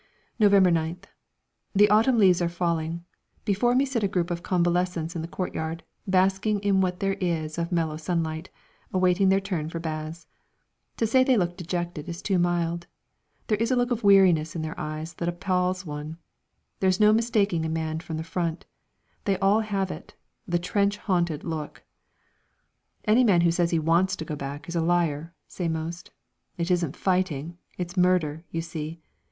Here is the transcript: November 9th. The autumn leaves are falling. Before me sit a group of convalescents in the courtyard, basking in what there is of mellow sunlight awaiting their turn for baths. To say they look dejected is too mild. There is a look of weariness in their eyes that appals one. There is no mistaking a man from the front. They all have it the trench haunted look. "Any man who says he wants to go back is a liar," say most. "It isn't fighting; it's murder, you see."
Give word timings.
November 0.39 0.71
9th. 0.71 1.03
The 1.75 1.87
autumn 1.91 2.17
leaves 2.17 2.41
are 2.41 2.49
falling. 2.49 3.05
Before 3.45 3.75
me 3.75 3.85
sit 3.85 4.01
a 4.01 4.07
group 4.07 4.31
of 4.31 4.41
convalescents 4.41 5.15
in 5.15 5.21
the 5.21 5.27
courtyard, 5.27 5.83
basking 6.07 6.59
in 6.61 6.81
what 6.81 7.01
there 7.01 7.13
is 7.21 7.59
of 7.59 7.71
mellow 7.71 7.97
sunlight 7.97 8.49
awaiting 8.91 9.29
their 9.29 9.39
turn 9.39 9.69
for 9.69 9.79
baths. 9.79 10.25
To 10.97 11.05
say 11.05 11.23
they 11.23 11.37
look 11.37 11.55
dejected 11.55 12.09
is 12.09 12.23
too 12.23 12.39
mild. 12.39 12.87
There 13.45 13.59
is 13.59 13.69
a 13.69 13.75
look 13.75 13.91
of 13.91 14.03
weariness 14.03 14.55
in 14.55 14.63
their 14.63 14.73
eyes 14.79 15.13
that 15.13 15.29
appals 15.29 15.85
one. 15.85 16.17
There 16.79 16.89
is 16.89 16.99
no 16.99 17.13
mistaking 17.13 17.63
a 17.63 17.69
man 17.69 17.99
from 17.99 18.17
the 18.17 18.23
front. 18.23 18.65
They 19.25 19.37
all 19.37 19.59
have 19.59 19.91
it 19.91 20.15
the 20.47 20.57
trench 20.57 20.97
haunted 20.97 21.43
look. 21.43 21.83
"Any 23.05 23.23
man 23.23 23.41
who 23.41 23.51
says 23.51 23.69
he 23.69 23.77
wants 23.77 24.15
to 24.15 24.25
go 24.25 24.35
back 24.35 24.67
is 24.67 24.75
a 24.75 24.81
liar," 24.81 25.35
say 25.47 25.67
most. 25.67 26.09
"It 26.57 26.71
isn't 26.71 26.95
fighting; 26.97 27.59
it's 27.77 27.95
murder, 27.95 28.43
you 28.49 28.61
see." 28.61 28.99